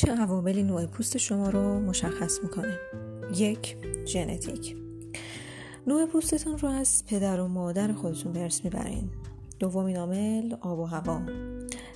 [0.00, 2.78] چه عواملی نوع پوست شما رو مشخص می‌کنه؟
[3.36, 3.76] یک
[4.06, 4.76] ژنتیک.
[5.86, 9.10] نوع پوستتون رو از پدر و مادر خودتون به ارث می‌برین.
[9.58, 11.20] دومین عامل آب و هوا.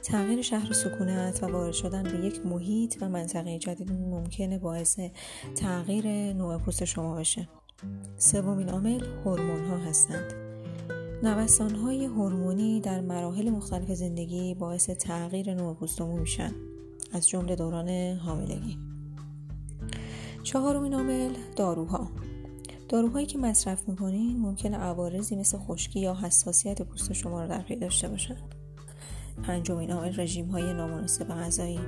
[0.02, 4.98] تغییر شهر سکونت و وارد شدن به یک محیط و منطقه جدید ممکنه باعث
[5.56, 7.48] تغییر نوع پوست شما بشه.
[8.18, 10.34] سومین عامل هورمون ها هستند.
[11.22, 16.52] نوسان های هورمونی در مراحل مختلف زندگی باعث تغییر نوع پوستمون میشن.
[17.14, 18.78] از جمله دوران حاملگی.
[20.42, 22.08] چهارمین عامل داروها.
[22.88, 27.76] داروهایی که مصرف می‌کنین ممکنه عوارضی مثل خشکی یا حساسیت پوست شما رو در پی
[27.76, 28.36] داشته باشن.
[29.42, 31.80] پنجمین عامل رژیم های نامناسب غذایی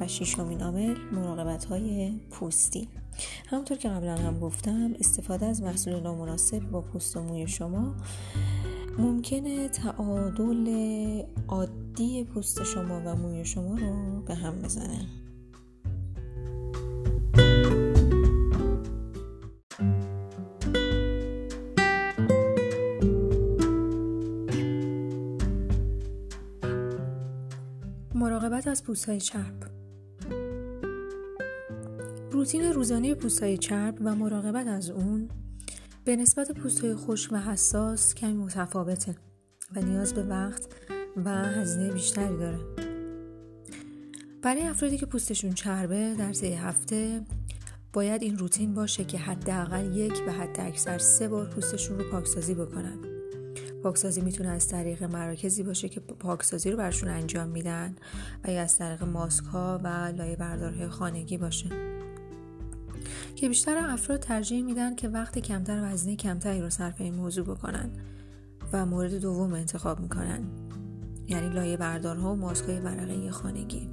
[0.00, 2.88] و ششمین عامل مراقبت های پوستی.
[3.46, 7.94] همونطور که قبلا هم گفتم استفاده از محصول نامناسب با پوست و موی شما
[8.98, 10.68] ممکنه تعادل
[11.48, 15.06] عادی پوست شما و موی شما رو به هم بزنه.
[28.14, 29.70] مراقبت از پوستهای چرب.
[32.30, 35.28] روتین روزانه پوستهای چرب و مراقبت از اون
[36.04, 39.14] به نسبت پوستهای خشک و حساس کمی متفاوته
[39.76, 40.66] و نیاز به وقت
[41.24, 42.58] و هزینه بیشتری داره.
[44.42, 47.20] برای افرادی که پوستشون چربه در طی هفته
[47.92, 52.54] باید این روتین باشه که حداقل یک و حد اکثر سه بار پوستشون رو پاکسازی
[52.54, 52.98] بکنن.
[53.82, 57.96] پاکسازی می‌تونه از طریق مراکزی باشه که پاکسازی رو برشون انجام میدن
[58.44, 61.99] و یا از طریق ماسک ها و لایه بردارهای خانگی باشه.
[63.36, 67.44] که بیشتر افراد ترجیح میدن که وقت کمتر و هزینه کمتری رو صرف این موضوع
[67.44, 67.90] بکنن
[68.72, 70.40] و مورد دوم انتخاب می‌کنن.
[71.28, 73.88] یعنی لایه بردارها و ماسکای ورقه خانگی.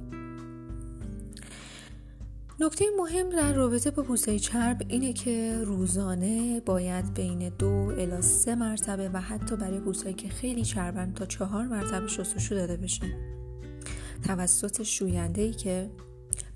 [2.60, 7.66] نکته مهم در رابطه با پوسته چرب اینه که روزانه باید بین دو
[7.98, 12.76] الا سه مرتبه و حتی برای پوستهایی که خیلی چربن تا چهار مرتبه شستشو داده
[12.76, 13.06] بشه.
[14.26, 15.90] توسط شوینده که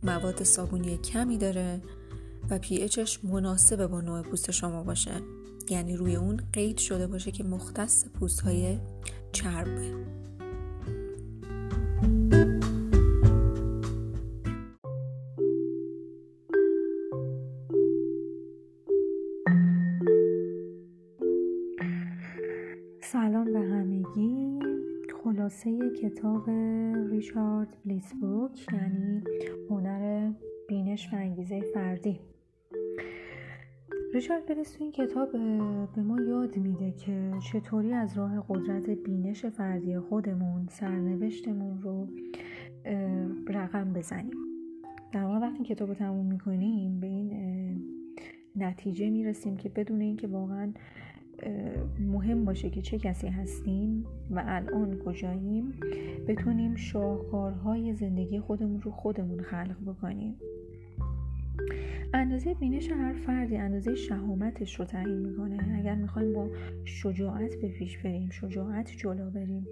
[0.02, 1.80] مواد صابونی کمی داره
[2.50, 5.10] و اچش مناسب با نوع پوست شما باشه.
[5.70, 8.78] یعنی روی اون قید شده باشه که مختص پوست های
[9.32, 9.92] چربه.
[23.02, 24.58] سلام به همگی.
[25.24, 26.50] خلاصه کتاب
[27.10, 29.22] ریچارد بلیسبروک یعنی
[29.70, 30.32] هنر
[30.68, 32.31] بینش و انگیزه فردی.
[34.14, 35.32] ریچارد بلیس تو این کتاب
[35.94, 42.08] به ما یاد میده که چطوری از راه قدرت بینش فردی خودمون سرنوشتمون رو
[43.48, 44.36] رقم بزنیم.
[45.12, 47.32] در واقع وقتی کتاب رو تموم می‌کنیم به این
[48.56, 50.72] نتیجه می‌رسیم که بدون اینکه واقعا
[52.00, 55.72] مهم باشه که چه کسی هستیم و الان کجاییم
[56.28, 60.36] بتونیم شاهکارهای زندگی خودمون رو خودمون خلق بکنیم.
[62.14, 65.78] اندازه بینش هر فردی اندازه شهامتش رو تعیین می‌کنه.
[65.78, 66.48] اگر می‌خوایم با
[66.84, 69.66] شجاعت به پیش بریم شجاعت جلو بریم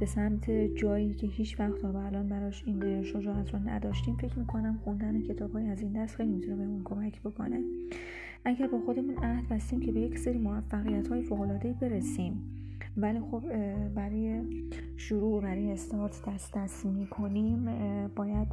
[0.00, 4.78] به سمت جایی که هیچ وقت تا الان براش این شجاعت رو نداشتیم فکر می‌کنم
[4.84, 7.60] خوندن کتاب های از این دست خیلی می‌تونه بهمون کمک بکنه.
[8.44, 12.42] اگر با خودمون عهد بستیم که به یک سری موفقیت های فوق برسیم.
[12.96, 13.42] ولی خب
[13.94, 14.42] برای
[14.96, 17.68] شروع برای استارت دست دست می‌کنیم
[18.16, 18.48] باید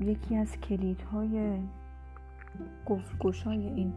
[0.00, 1.58] یکی از کلیدهای
[3.20, 3.92] گشای این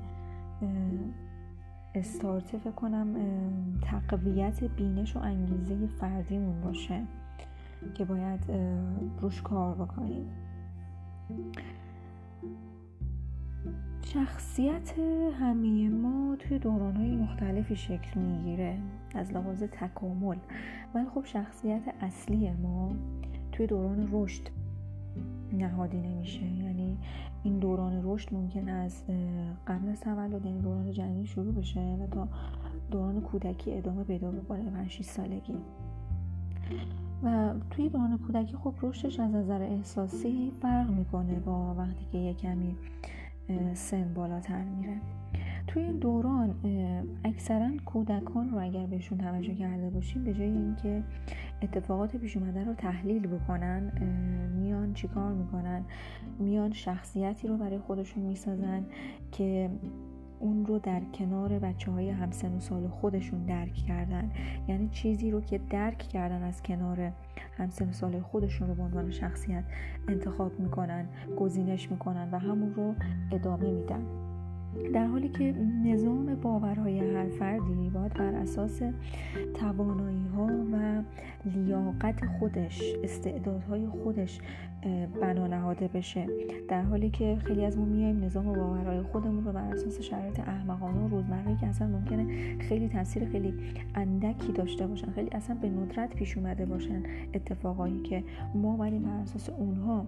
[1.96, 3.16] استارت فکر کنم
[3.82, 7.02] تقویت بینش و انگیزه فردیمون باشه
[7.94, 8.40] که باید
[9.22, 10.26] روش کار بکنیم.
[14.02, 14.94] شخصیت
[15.40, 18.78] همه ما توی دورانهای مختلفی شکل می‌گیره
[19.16, 20.38] از لحاظ تکامل.
[20.94, 22.92] ولی خب شخصیت اصلی ما
[23.52, 24.44] توی دوران رشد
[25.54, 26.46] نهادی نمیشه.
[26.46, 26.98] یعنی
[27.44, 29.04] این دوران رشد ممکن از
[29.68, 32.28] قبل از تولد یعنی دوران جنینی شروع بشه و تا
[32.92, 35.56] دوران کودکی ادامه پیدا بکنه 5 سالگی.
[37.24, 42.34] و توی دوران کودکی خب رشدش از نظر احساسی فرق می‌کنه با وقتی که یه
[42.34, 42.76] کمی
[43.74, 44.98] سن بالاتر میره.
[45.68, 46.56] توی این دوران
[47.24, 51.04] اکثرا کودکان رو اگر بهشون توجه کرده باشیم به جای اینکه
[51.62, 53.92] اتفاقات پیش اومده رو تحلیل بکنن
[54.88, 55.86] میان چیکار می‌کنن؟
[56.40, 58.86] میان شخصیتی رو برای خودشون می‌سازن
[59.32, 59.70] که
[60.40, 64.32] اون رو در کنار بچه های همسن و سال خودشون درک کردن.
[64.68, 67.12] یعنی چیزی رو که درک کردن از کنار
[67.58, 69.64] همسن و سال خودشون رو به عنوان شخصیت
[70.08, 71.08] انتخاب می‌کنن
[71.40, 72.96] گزینش می‌کنن و همون رو
[73.32, 74.06] ادامه میدن.
[74.94, 75.54] در حالی که
[75.86, 78.82] نظام باورهای هر فردی باید بر اساس
[79.54, 81.04] توانایی ها و
[81.46, 84.40] لیاقت خودش استعدادهای خودش
[85.22, 86.28] بنا نهاده بشه.
[86.70, 91.06] در حالی که خیلی از ما میایم نظام باورهای خودمون رو بر اساس شرایط احمقانه
[91.06, 93.54] و روزمره که اصلا ممکنه خیلی تاثیر خیلی
[93.96, 97.04] اندکی داشته باشن خیلی اصلا به ندرت پیش اومده باشن
[97.34, 98.24] اتفاقایی که
[98.56, 100.08] ما ولی بر اساس اونها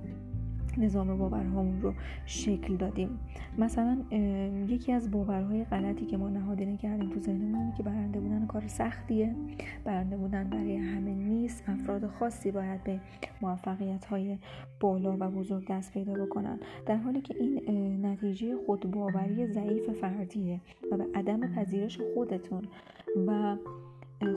[0.77, 1.93] نظام باورهامون رو
[2.25, 3.19] شکل دادیم.
[3.57, 3.97] مثلا
[4.67, 9.35] یکی از باورهای غلطی که ما نهادینه کردیم تو ذهنمون که برنده بودن کار سختیه.
[9.83, 11.63] برنده بودن برای همه نیست.
[11.67, 12.99] افراد خاصی باید به
[13.41, 14.37] موفقیت های
[14.79, 16.59] بالا و بزرگ دست پیدا بکنن.
[16.85, 20.61] در حالی که این نتیجه خودباوری ضعیف فردیه
[20.91, 22.63] و به عدم پذیرش خودتون
[23.27, 23.55] و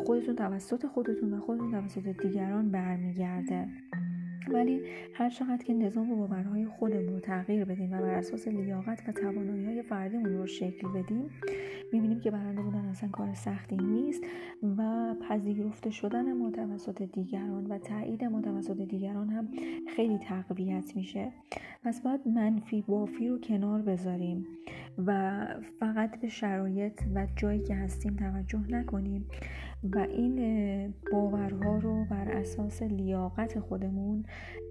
[0.06, 3.68] خودتون توسط خودتون و خودتون توسط دیگران برمیگرده.
[4.48, 4.80] ولی
[5.14, 9.12] هر چقدر که نظام و باورهای خودمون رو تغییر بدیم و بر اساس لیاقت و
[9.12, 11.30] توانایی های فردیمون رو شکل بدیم
[11.92, 14.22] می‌بینیم که برنده بودن اصلا کار سختی نیست
[14.78, 19.48] و پذیرفته شدن ما توسط دیگران و تایید ما توسط دیگران هم
[19.96, 21.32] خیلی تقویت میشه.
[21.84, 24.46] پس باید منفی بافی رو کنار بذاریم.
[24.98, 25.46] و
[25.80, 29.28] فقط به شرایط و جایی که هستیم توجه نکنیم
[29.82, 34.24] و این باورها رو بر اساس لیاقت خودمون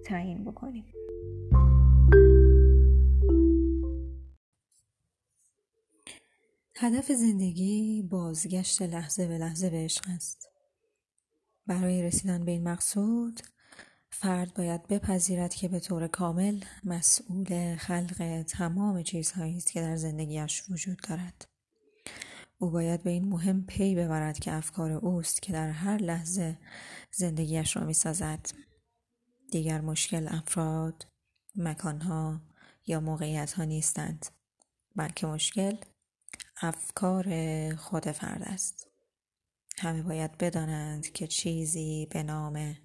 [0.06, 0.86] تعیین بکنیم.
[6.76, 10.52] هدف زندگی بازگشت لحظه به لحظه به عشق است.
[11.68, 13.40] برای رسیدن به این مقصود
[14.12, 20.64] فرد باید بپذیرد که به طور کامل مسئول خلق تمام چیزهایی است که در زندگیش
[20.70, 21.48] وجود دارد
[22.58, 26.58] او باید به این مهم پی ببرد که افکار اوست که در هر لحظه
[27.12, 28.50] زندگیش را می سازد.
[29.52, 31.08] دیگر مشکل افراد،
[31.56, 32.42] مکانها
[32.88, 34.26] یا موقعیت ها نیستند
[34.96, 35.76] بلکه مشکل
[36.62, 37.26] افکار
[37.76, 38.88] خود فرد است
[39.78, 42.76] همه باید بدانند که چیزی به نام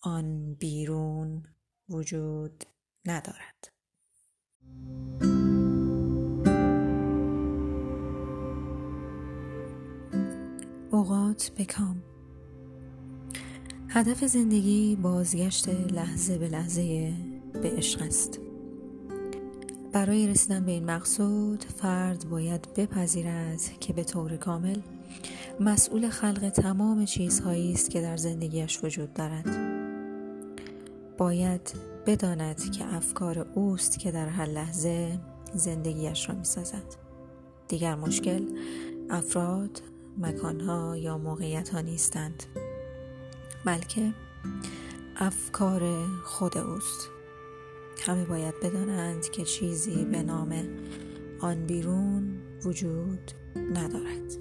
[0.00, 1.42] آن بیرون
[1.88, 2.64] وجود
[3.06, 3.72] ندارد.
[10.90, 12.02] اوقات بکام
[13.88, 17.12] هدف زندگی بازگشت لحظه به لحظه
[17.52, 18.40] به عشق است.
[19.92, 24.80] برای رسیدن به این مقصود فرد باید بپذیرد که به طور کامل
[25.60, 29.77] مسئول خلق تمام چیزهایی است که در زندگیش وجود دارد.
[31.18, 31.74] باید
[32.06, 35.18] بداند که افکار اوست که در هر لحظه
[35.54, 36.96] زندگیش را می سازد.
[37.68, 38.42] دیگر مشکل
[39.10, 39.82] افراد
[40.18, 42.42] مکانها یا موقعیت ها نیستند
[43.64, 44.12] بلکه
[45.16, 47.08] افکار خود اوست
[48.06, 50.54] همه باید بدانند که چیزی به نام
[51.40, 53.32] آن بیرون وجود
[53.74, 54.36] ندارد